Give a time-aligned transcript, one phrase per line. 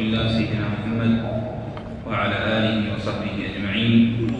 [0.00, 1.12] الله سيدنا محمد
[2.08, 4.32] وعلى آله وصحبه أجمعين.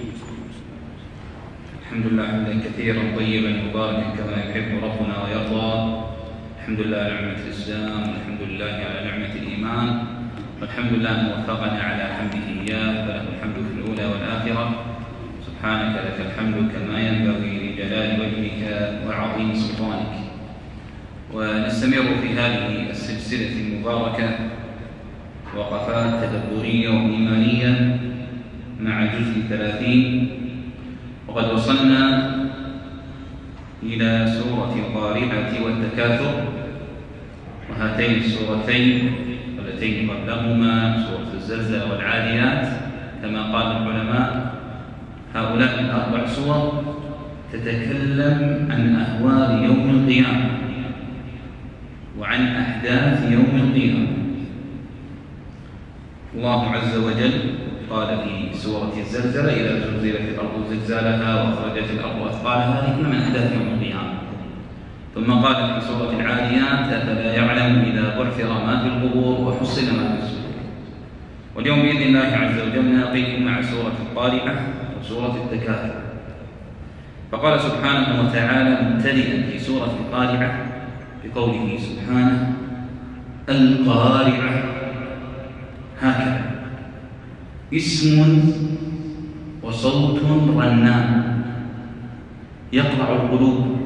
[1.81, 5.73] الحمد لله حمدا كثيرا طيبا مباركا كما يحب ربنا ويرضى.
[6.59, 9.89] الحمد لله على نعمة الإسلام والحمد لله على نعمة الإيمان
[10.61, 14.65] والحمد لله أن وفقنا على حمده إياه فله الحمد في الأولى والآخرة.
[15.47, 18.63] سبحانك لك الحمد كما ينبغي لجلال وجهك
[19.07, 20.13] وعظيم سلطانك.
[21.35, 24.29] ونستمر في هذه السلسلة المباركة
[25.57, 27.99] وقفات تدبرية وإيمانية
[28.81, 30.29] مع جزء ثلاثين.
[31.29, 32.31] وقد وصلنا
[33.83, 36.35] إلى سورة القارعة والتكاثر.
[37.71, 39.13] وهاتين السورتين
[39.59, 42.69] والتين قبلهما سورة الزلزلة والعاديات.
[43.23, 44.55] كما قال العلماء
[45.35, 46.85] هؤلاء الأربع سور
[47.53, 50.51] تتكلم عن أهوال يوم القيامة
[52.19, 54.20] وعن أحداث يوم القيامة.
[56.41, 57.33] الله عز وجل
[57.91, 63.69] قال في سورة الزلزلة إذا زلزلت الأرض زلزالها وأخرجت الأرض أثقالها هذه من أحداث يوم
[63.75, 64.15] القيامة.
[65.15, 70.23] ثم قال في سورة العاديات أفلا يعلم إذا بعثر ما في القبور وحصل ما في
[70.23, 70.53] الصدور
[71.57, 74.55] واليوم بإذن الله عز وجل نلقيكم مع سورة الطالعة
[75.01, 75.95] وسورة التكاثر.
[77.33, 80.67] فقال سبحانه وتعالى مبتدئا في سورة الطالعة
[81.25, 82.53] بقوله سبحانه
[83.49, 84.70] القارعة
[86.03, 86.51] هكذا.
[87.75, 88.43] اسم
[89.63, 90.21] وصوت
[90.57, 91.41] رنان.
[92.73, 93.77] يقطع القلوب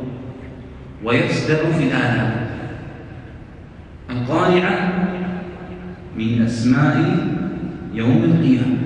[1.05, 2.47] ويصدع في الآلام.
[4.11, 4.93] القارعة
[6.17, 7.27] من أسماء
[7.95, 8.77] يوم القيامة.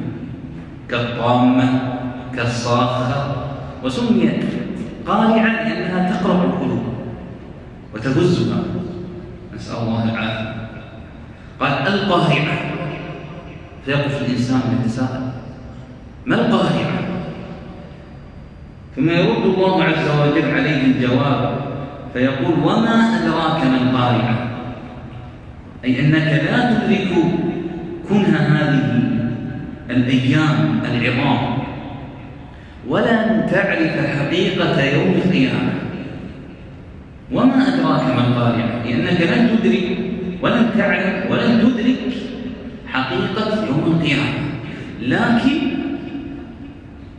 [0.89, 1.69] كالطامة
[2.37, 3.37] كالصاخة
[3.85, 4.45] وسميت
[5.07, 6.83] قارعة لأنها تقرع القلوب
[7.95, 8.63] وتهزها.
[9.55, 10.69] نسأل الله العافية.
[11.61, 12.68] قال القارعة.
[13.89, 15.21] فيقف الإنسان يتساءل
[16.27, 17.01] ما القارعة
[18.97, 21.59] ثم يرد الله عز وجل عليه الجواب
[22.13, 24.49] فيقول وما أدراك ما القارعة؟
[25.85, 27.09] أي أنك لا تدرك
[28.09, 29.03] كنه هذه
[29.91, 31.59] الأيام العظام
[32.89, 35.73] ولن تعرف حقيقة يوم القيامة
[37.33, 39.99] وما أدراك ما القارعة؟ لأنك لن تدرك
[40.43, 42.28] ولن تعلم ولن تدرك
[42.93, 44.39] حقيقة يوم القيامة.
[45.03, 45.59] لكن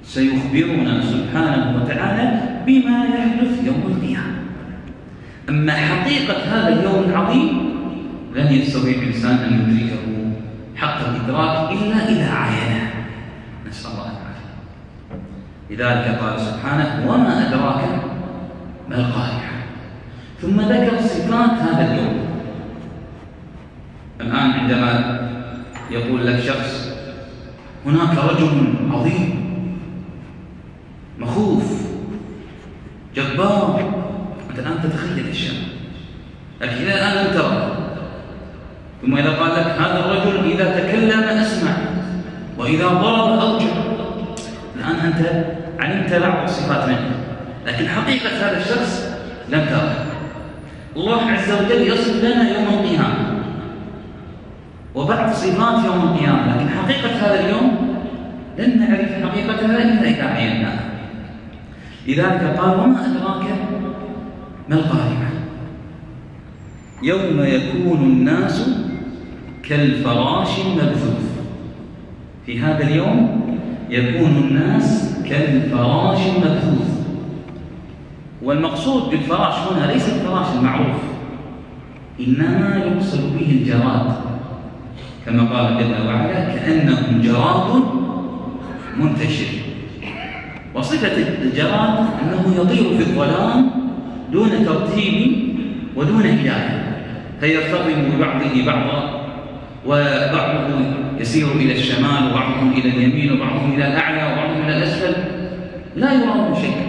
[0.03, 2.25] سيخبرنا سبحانه وتعالى
[2.65, 4.39] بما يحدث يوم القيامة.
[5.49, 7.69] أما حقيقة هذا اليوم العظيم
[8.35, 9.99] لن يستطيع الإنسان أن يدركه
[10.75, 12.91] حق الإدراك إلا إذا عاينه
[13.69, 14.55] نسأل الله العافية.
[15.69, 17.81] لذلك قال سبحانه وما أدراك
[18.89, 19.59] ما القارعة
[20.41, 22.19] ثم ذكر صفات هذا اليوم.
[24.21, 25.19] الآن عندما
[25.91, 26.89] يقول لك شخص
[27.85, 29.39] هناك رجل عظيم
[31.19, 31.63] مخوف
[33.15, 33.93] جبار
[34.49, 35.59] أنت الآن تتخيل الشيء
[36.61, 37.75] لكن إلى الآن لم ترى
[39.01, 41.71] ثم إذا قال لك هذا الرجل إذا تكلم أسمع
[42.57, 43.73] وإذا ضرب أرجع.
[44.75, 45.45] الآن أنت
[45.79, 47.11] علمت بعض الصفات منه
[47.65, 49.05] لكن حقيقة هذا الشخص
[49.49, 50.05] لم ترى
[50.95, 53.28] الله عز وجل يصف لنا يوم القيامة.
[54.95, 57.89] وبعض صفات يوم القيامة لكن حقيقة هذا اليوم
[58.57, 60.89] لن نعرف حقيقتها إلا إذا عيناها
[62.07, 63.45] لذلك قال وما أدراك
[64.69, 65.29] ما القارعة؟
[67.03, 68.69] يوم يكون الناس
[69.63, 71.29] كالفراش المبثوث.
[72.45, 73.41] في هذا اليوم
[73.89, 76.99] يكون الناس كالفراش المبثوث.
[78.43, 81.01] والمقصود بالفراش هنا ليس الفراش المعروف
[82.19, 84.28] إنما يقصد به الجراد.
[85.29, 87.83] كما قال جل وعلا كأنهم جراد
[88.97, 89.45] منتشر.
[90.75, 93.71] وصفة الجراد أنه يطير في الظلام
[94.31, 95.15] دون ترتيب
[95.95, 96.97] ودون هداية
[97.39, 98.99] فيرتطم ببعضه بعضا
[99.85, 100.67] وبعضه
[101.19, 105.13] يسير إلى الشمال وبعضهم إلى اليمين وبعضهم إلى الأعلى وبعضهم إلى الأسفل.
[105.95, 106.85] لا يرام شيئا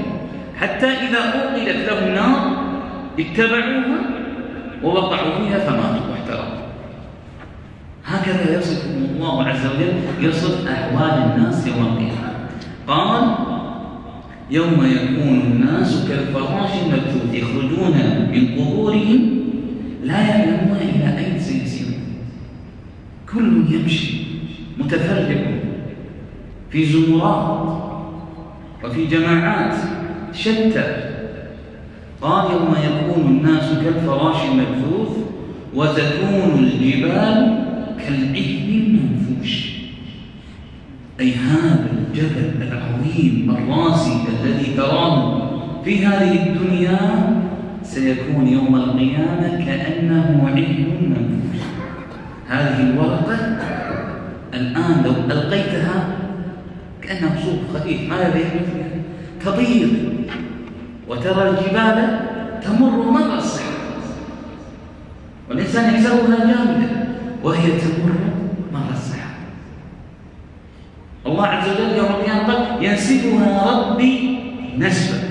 [0.60, 2.56] حتى إذا أوقدت له النار
[3.18, 4.00] اتبعوها
[4.82, 6.59] ووقعوا فيها فماتوا واحترقوا.
[8.20, 8.86] هكذا يصف
[9.16, 12.30] الله عز وجل يصف أحوال الناس يوم القيامة.
[12.86, 13.34] قال
[14.50, 17.94] يوم يكون الناس كالفراش المبثوث يخرجون
[18.32, 19.20] من قبورهم
[20.04, 22.00] لا يعلمون إلى أين سيسيرون.
[23.34, 24.12] كل يمشي
[24.78, 25.46] متفرق
[26.70, 27.82] في زمرات
[28.84, 29.76] وفي جماعات
[30.32, 31.10] شتى.
[32.22, 35.16] قال يوم يكون الناس كالفراش المبثوث
[35.74, 37.69] وتكون الجبال
[38.06, 39.70] كالعلم المنفوش.
[41.20, 45.40] أي هذا الجبل العظيم الراسي الذي تراه
[45.84, 46.98] في هذه الدنيا
[47.82, 51.62] سيكون يوم القيامة كأنه علم منفوش.
[52.48, 53.58] هذه الورقة
[54.54, 56.08] الآن لو ألقيتها
[57.02, 58.68] كأنها صوب خفيف ماذا يحدث
[59.44, 59.88] تطير
[61.08, 62.18] وترى الجبال
[62.64, 63.80] تمر مر الصحراء.
[65.50, 66.99] والإنسان يحسبها جامدة
[67.42, 68.12] وهي تمر
[68.72, 69.36] مر السحاب.
[71.26, 74.38] الله عز وجل يوم القيامة قال ينسفها ربي
[74.78, 75.30] نسفا.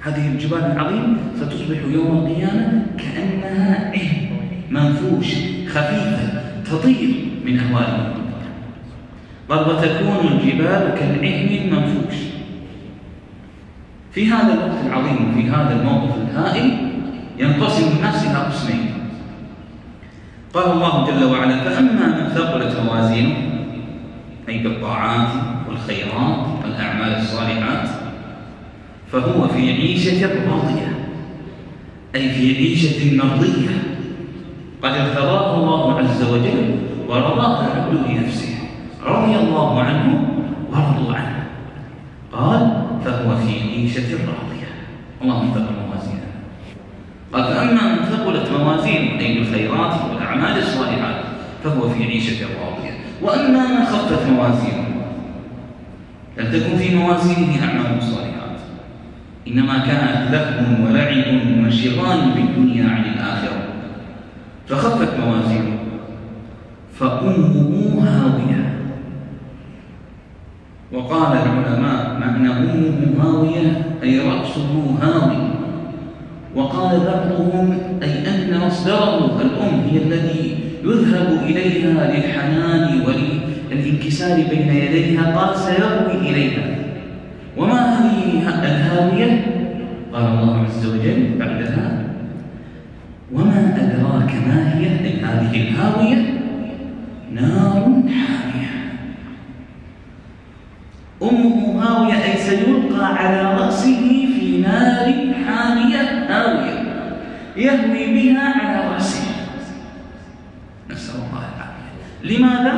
[0.00, 4.26] هذه الجبال العظيمة ستصبح يوم القيامة كأنها عهن
[4.70, 5.34] منفوش
[5.68, 7.14] خفيفة تطير
[7.44, 8.16] من أهوال الموت
[9.48, 12.14] قال وتكون الجبال كالعهن المنفوش.
[14.12, 16.92] في هذا الوقت العظيم وفي هذا الموقف الهائل
[17.38, 18.85] ينقسم الناس إلى قسمين.
[20.56, 23.36] قال الله جل وعلا فأما من ثقلت موازينه
[24.48, 25.28] أي بالطاعات
[25.68, 27.88] والخيرات والأعمال الصالحات
[29.12, 30.88] فهو في عيشة راضية
[32.14, 33.68] أي في عيشة مرضية.
[34.82, 36.76] قد ارتضاه الله عز وجل
[37.08, 38.54] ورضاه العبد لنفسه
[39.06, 40.28] رضي الله عنه
[40.72, 41.46] ورضوا عنه.
[42.32, 44.68] قال فهو في عيشة راضية.
[45.22, 45.85] اللهم قال
[47.56, 51.16] فأما من ثقلت موازينه أي بالخيرات والأعمال الصالحات
[51.64, 52.90] فهو في عيشة راضية.
[53.22, 54.86] وأما من خفت موازينه
[56.38, 58.58] لم تكن في موازينه أعمال صالحات.
[59.48, 61.26] إنما كانت لهو ولعب
[61.62, 63.62] وانشغال بالدنيا عن الآخرة.
[64.68, 65.78] فخفت موازينه
[66.98, 68.78] فأمه هاوية.
[70.92, 75.55] وقال العلماء معنى أمه هاوية أي رأسه هاوي.
[76.56, 85.56] وقال بعضهم أي أن مصدره الأم هي الذي يذهب إليها للحنان وللانكسار بين يديها قال
[85.58, 86.64] سيروي إليها.
[87.56, 89.44] وما هذه الهاوية؟
[90.12, 92.02] قال الله عز وجل بعدها
[93.32, 96.24] وما أدراك ما هي؟ أي هذه الهاوية؟
[97.32, 98.72] نار حامية.
[101.22, 105.25] أمه هاوية أي سيلقى على رأسه في نار
[107.56, 109.24] يهوي بها على رأسه.
[110.90, 112.36] نسأل الله العافية.
[112.36, 112.74] لماذا؟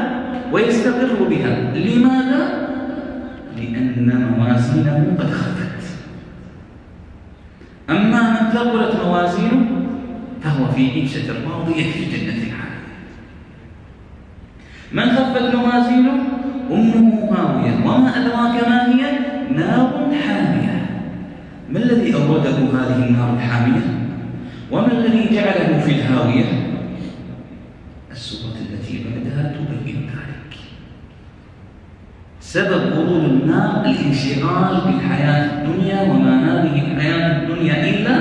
[0.53, 1.75] ويستقر بها.
[1.75, 2.69] لماذا؟
[3.57, 5.69] لأن موازينه قد خفت.
[7.91, 9.67] أما من ثقلت موازينه
[10.43, 12.89] فهو في عيشة راضية في جنة عالية
[14.93, 16.13] من خفت موازينه؟
[16.71, 19.19] أمه هاوية وما أدراك ما هي؟
[19.57, 20.87] نار حامية.
[21.71, 23.98] ما الذي أورده هذه النار الحامية؟
[24.71, 26.45] وما الذي جعله في الهاوية؟
[28.13, 30.59] السورة التي بعدها تبين ذلك.
[32.41, 38.17] سبب ورود النار الانشغال بالحياة الدنيا وما هذه الحياة الدنيا إلا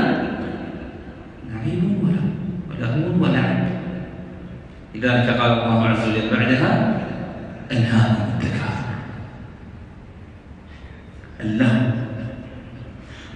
[1.54, 2.16] نعيم
[2.70, 3.68] ولهو ولعب.
[4.96, 7.02] لذلك قال الله عز وجل بعدها
[7.72, 8.96] ألهاكم التكاثر.
[11.40, 11.92] اللهو.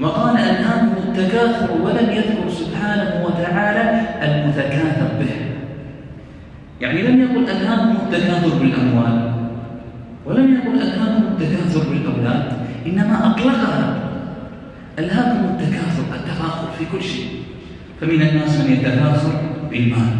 [0.01, 3.86] وقال ألهاكم التكاثر ولم يذكر سبحانه وتعالى
[4.24, 5.36] المتكاثر به
[6.82, 9.32] يعني لم يقل ألهاكم التكاثر بالأموال
[10.26, 12.44] ولم يقل ألهاكم التكاثر بالأولاد
[12.86, 13.96] إنما أطلقها.
[15.00, 17.26] ألهاكم التكاثر التفاخر في كل شيء.
[18.02, 19.32] فمن الناس من يتفاخر
[19.72, 20.14] بالمال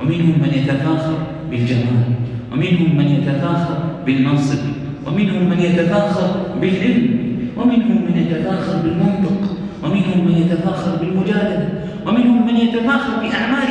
[0.00, 1.18] ومنهم من يتفاخر
[1.50, 2.04] بالجمال
[2.52, 4.58] ومنهم من يتفاخر بالمنصب
[5.06, 7.18] ومنهم من يتفاخر بالعلم
[7.56, 11.68] ومنهم من يتفاخر بالمنطق ومنهم من يتفاخر بالمجادلة
[12.06, 13.61] ومنهم من يتفاخر الخيرة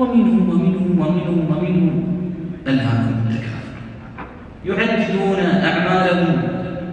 [0.00, 2.04] ومنهم ومنهم ومنهم ومنهم
[2.68, 3.74] ألهاكم التكاثر
[4.66, 6.42] يعددون أعمالهم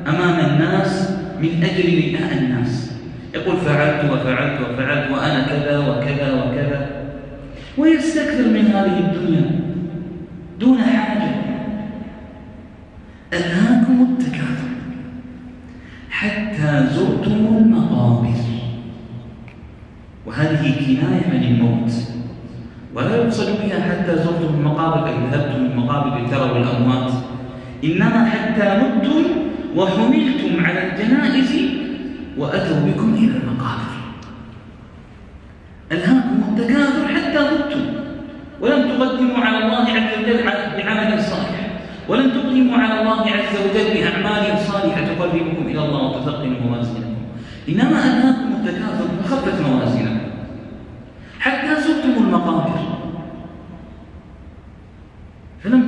[0.07, 1.11] أمام الناس
[1.41, 2.91] من أجل رئاء الناس.
[3.35, 6.89] يقول فعلت وفعلت وفعلت وأنا كذا وكذا وكذا.
[7.77, 9.59] ويستكثر من هذه الدنيا
[10.59, 11.31] دون حاجة.
[13.33, 14.71] ألهاكم التكاثر
[16.09, 18.27] حتى زرتم المقابر.
[20.25, 22.16] وهذه كناية عن الموت.
[22.95, 27.11] ولا يقصد بها حتى زرتم المقابر أي ذهبتم المقابر لتروا الأموات.
[27.83, 29.23] إنما حتى متم
[29.75, 31.51] وحملتم على الجنائز
[32.37, 33.93] وأتوا بكم إلى المقابر.
[35.91, 37.81] ألهاكم التكاثر حتى متم
[38.61, 40.43] ولم تقدموا على الله عز وجل
[40.77, 41.57] بعمل صالح.
[42.09, 47.15] ولن تقدموا على الله عز وجل بأعمال صالحة تقربكم إلى الله وتثقل موازينكم
[47.69, 50.17] إنما ألهاكم التكاثر وخفت موازينكم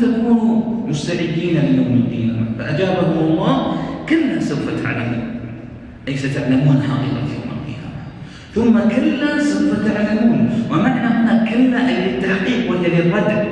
[0.01, 3.55] تكونوا مستعدين ليوم القيامة فأجابهم الله
[4.09, 5.27] كلا سوف تعلمون.
[6.07, 7.99] أي ستعلمون حقيقة يوم القيامة.
[8.55, 10.49] ثم كلا سوف تعلمون.
[10.71, 13.43] ومعنى هنا كلا أي للتحقيق وهي للردع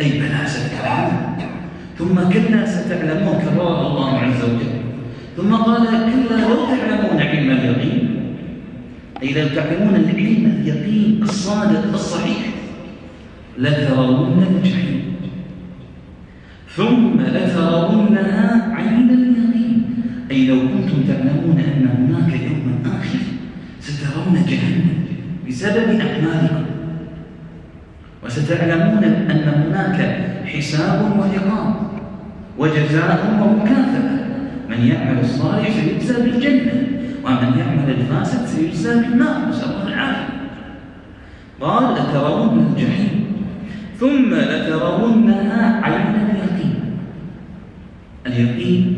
[0.00, 1.36] أي بلى ستعلمون.
[1.98, 4.74] ثم كلا ستعلمون كرر الله عز وجل.
[5.36, 7.98] ثم قال كلا لو تعلمون علم اليقين.
[9.22, 12.42] أي لو تعلمون العلم اليقين الصادق الصحيح
[13.58, 15.15] لترون الجحيم.
[16.76, 19.82] ثم لترونها عين اليقين.
[20.30, 23.18] أي لو كنتم تعلمون أن هناك يوما آخر
[23.80, 24.88] سترون جهنم
[25.48, 26.64] بسبب أعمالكم.
[28.24, 29.98] وستعلمون أن هناك
[30.46, 31.74] حساب وعقاب
[32.58, 34.16] وجزاء ومكافأة.
[34.70, 36.72] من يعمل الصالح سيجزى بالجنة
[37.24, 39.48] ومن يعمل الفاسد سيجزى بالنار.
[39.48, 40.28] نسأل الله العافية.
[41.60, 43.26] قال لترون الجحيم.
[44.00, 46.25] ثم لترونها عين
[48.26, 48.94] اليقين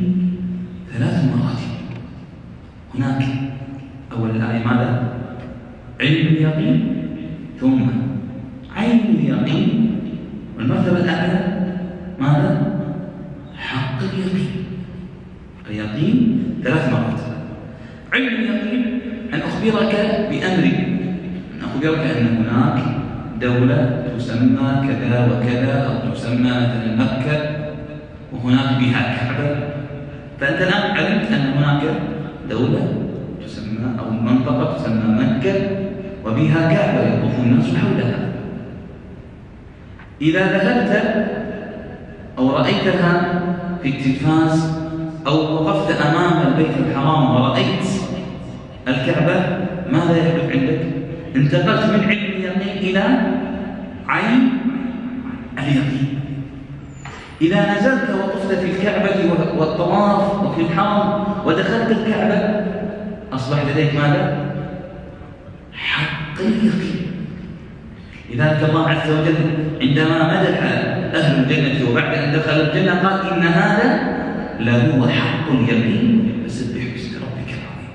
[0.92, 1.72] ثلاث مراتب
[2.94, 3.22] هناك
[4.12, 5.12] أول الآية ماذا؟
[6.00, 6.96] علم اليقين
[7.60, 7.82] ثم
[8.76, 9.90] عين اليقين.
[10.58, 11.38] والمرتبة الأعلى
[12.20, 12.80] ماذا؟
[13.56, 14.64] حق اليقين.
[15.70, 17.28] اليقين ثلاث مراتب
[18.12, 19.00] علم اليقين
[19.34, 19.94] أن أخبرك
[20.30, 20.64] بأمر.
[21.54, 22.84] أن أخبرك أن هناك
[23.40, 27.57] دولة تسمى كذا وكذا أو تسمى مثلا مكة.
[28.32, 29.56] وهناك بها كعبة
[30.40, 31.82] فأنت الآن علمت أن هناك
[32.50, 32.92] دولة
[33.44, 35.54] تسمى أو منطقة تسمى مكة
[36.24, 38.18] وبها كعبة يطوف الناس حولها.
[40.20, 41.26] إذا ذهبت
[42.38, 43.42] أو رأيتها
[43.82, 44.78] في التلفاز
[45.26, 47.84] أو وقفت أمام البيت الحرام ورأيت
[48.88, 50.80] الكعبة ماذا يحدث عندك؟
[51.36, 53.02] انتقلت من علم اليقين إلى
[54.08, 54.50] عين
[55.58, 56.17] اليقين.
[57.42, 62.64] إذا نزلت وقفت في الكعبة والطواف وفي الحرم ودخلت الكعبة
[63.32, 64.48] أصبح لديك ماذا؟
[65.72, 67.08] حق اليقين
[68.34, 69.34] لذلك الله عز وجل
[69.80, 70.62] عندما مدح
[71.14, 74.18] أهل الجنة وبعد أن دخل الجنة قال إن هذا
[74.60, 77.94] لهو حق اليقين فسبح باسم ربك العظيم.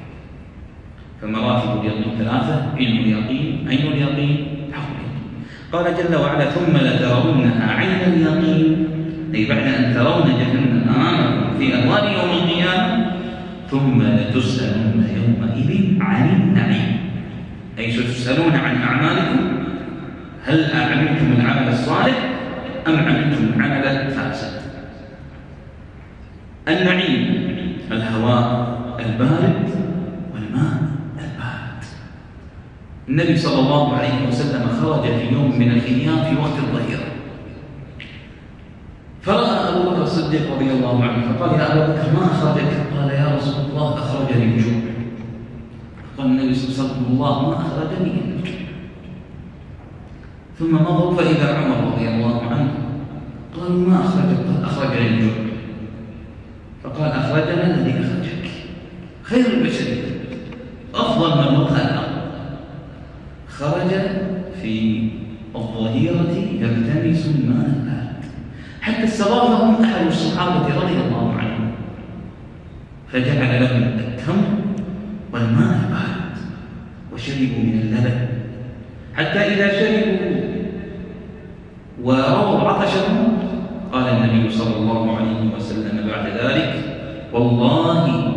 [1.22, 5.30] فمراتب اليقين ثلاثة؟ علم اليقين عين اليقين حق اليقين.
[5.72, 8.83] قال جل وعلا ثم لترونها عين اليقين.
[9.36, 13.12] أي بعد أن ترون جهنم أمامكم في أهوال يوم القيامة
[13.72, 16.98] ثم لتسألون يومئذ عن النعيم.
[17.80, 19.40] أي ستسألون عن أعمالكم؟
[20.46, 22.30] هل عملتم العمل الصالح
[22.88, 24.62] أم عملتم العمل الفاسد؟
[26.68, 27.44] النعيم
[27.92, 29.70] الهواء البارد
[30.34, 30.74] والماء
[31.18, 31.82] البارد.
[33.10, 37.12] النبي صلى الله عليه وسلم خرج في يوم من الأيام في وقت الظهيرة.
[39.24, 43.36] فرأى أبو بكر الصديق رضي الله عنه فقال يا أبا بكر ما أخرجك؟ قال يا
[43.38, 44.74] رسول الله أخرجني الجوع
[46.18, 48.60] قال النبي صلى الله عليه وسلم الله ما أخرجني إلا الجوع
[50.60, 52.72] ثم مضوا فإذا عمر رضي الله عنه
[53.60, 55.34] قالوا ما أخرجك؟ قال أخرجني الجوع
[56.84, 58.50] فقال أخرجنا الذي أخرجك
[59.24, 60.03] خير البشرية
[60.96, 62.13] أفضل من وقع الأرض
[63.48, 63.89] خرج
[64.62, 65.08] في
[65.56, 68.24] الظهيرة يلتمس الماء البارد
[68.82, 71.72] حتى استضافهم أحد الصحابة رضي الله عنهم
[73.12, 74.44] فجعل لهم التمر
[75.34, 76.38] والماء البارد
[77.13, 78.27] وشربوا من اللبن
[79.15, 80.44] حتى إذا شربوا
[82.04, 83.38] ورووا عطشهم
[83.94, 86.76] قال النبي صلى الله عليه وسلم بعد ذلك
[87.34, 88.34] والله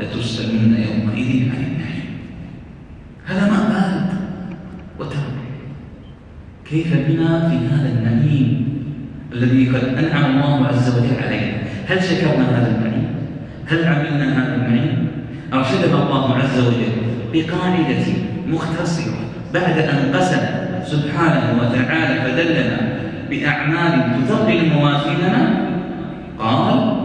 [0.00, 2.10] لتسألن يومئذ عن النعيم
[3.26, 4.18] هذا ما بارد
[4.98, 5.44] وتمر
[6.70, 8.74] كيف بنا في هذا النعيم
[9.32, 11.52] الذي قد أنعم الله عز وجل علينا؟
[11.86, 13.06] هل شكرنا هذا النعيم؟
[13.66, 15.08] هل عملنا هذا النعيم؟
[15.52, 16.92] أرشدنا الله عز وجل
[17.32, 18.04] بقاعدة
[18.48, 19.14] مختصرة
[19.54, 22.78] بعد أن قسم سبحانه وتعالى فدلنا
[23.30, 23.92] بأعمال
[24.26, 25.64] تثقل موازيننا؟
[26.38, 26.96] قال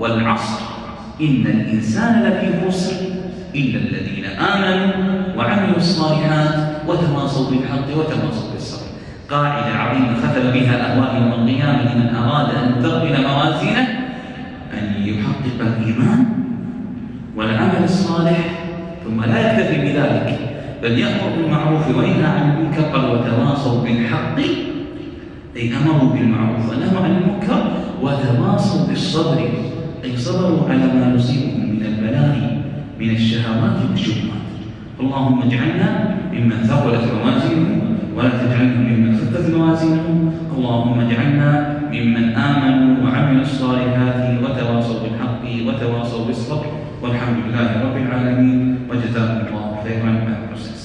[0.00, 0.60] والعصر.
[1.20, 2.96] إن الإنسان لفي خسر
[3.54, 4.92] إلا الذين آمنوا
[5.38, 6.54] وعملوا الصالحات
[6.88, 8.86] وتواصوا بالحق وتواصوا بالصبر.
[9.30, 11.94] قاعدة عظيمة ختم بها أهوال يوم القيامة.
[11.94, 14.06] لمن أراد أن تثقل موازينه؟
[14.74, 16.24] أن يحقق الإيمان
[17.36, 18.38] والعمل الصالح
[19.04, 20.38] ثم لا يكتفي بذلك
[20.82, 22.65] بل يأمر بالمعروف وينهى عن
[25.56, 27.60] أي أمروا بالمعروف ونهوا عن المنكر
[28.02, 29.38] وتواصوا بالصبر
[30.04, 32.62] أي صبروا على ما نصيبهم من البلاء
[33.00, 34.46] من الشهوات والشبهات
[35.00, 35.88] اللهم اجعلنا
[36.32, 37.80] ممن ثقلت موازينهم
[38.16, 40.32] ولا تجعلنا ممن خفت موازينهم.
[40.56, 41.50] اللهم اجعلنا
[41.92, 46.66] ممن آمنوا وعملوا الصالحات وتواصوا بالحق وتواصوا بالصبر.
[47.02, 48.88] والحمد لله رب العالمين.
[48.90, 50.10] وجزاكم الله خيرا.
[50.26, 50.75] ما أحسن